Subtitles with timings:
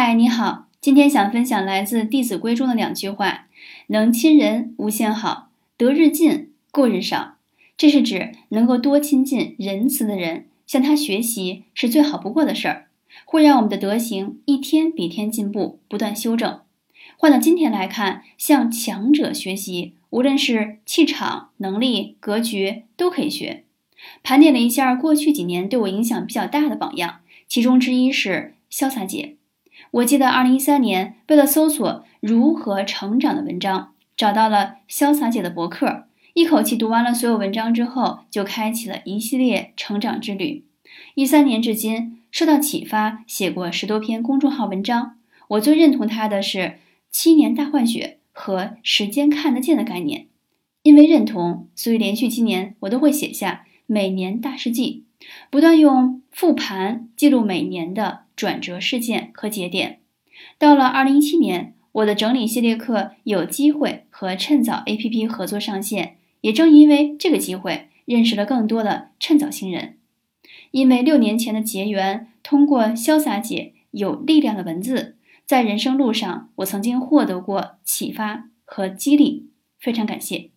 [0.00, 3.48] 嗨，你好，今天想分享来自《弟子规》中的两句话
[3.88, 7.34] ：“能亲人无限好，得日进，过日少。”
[7.76, 12.86] 这是指能够多亲近仁慈的人，向他学习是最好不过的事儿，
[13.24, 16.60] 会让我们的德行一天比一天进步，不断修正。
[17.16, 23.64] 换到今天来看，向强者学习，无论是气场、能力、格局，都可以学。
[24.22, 27.18] 盘点了一下过去几年对我影响比较大的榜样，
[27.48, 29.34] 其中之一是潇洒姐。
[29.92, 36.04] 我记得二零一三年，为了搜索如何成长的文章，找到了潇洒姐的博客，
[36.34, 40.64] 一口气读完了所有文章之后，就开启了一系列成长之旅。
[41.14, 45.16] 一三年至今，受到启发，写过十多篇公众号文章。
[45.48, 46.78] 我最认同他的是
[47.10, 50.26] “七年大换血”和“时间看得见”的概念。
[50.82, 55.04] 因为认同，所以连续七年我都会写下每年大事记，
[55.50, 58.27] 不断用复盘记录每年的。
[58.38, 59.98] 转折事件和节点，
[60.60, 66.18] 到了二零一七年，我的整理系列课有机会和趁早 APP 合作上线。
[66.42, 69.96] 也正因为这个机会，认识了更多的趁早新人。
[70.70, 80.50] 因为六年前的结缘，通过潇洒姐有力量的文字，在人生路上，我曾经获得过启发和激励，非常感谢。